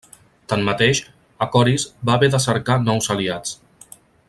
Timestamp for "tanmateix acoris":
0.53-1.85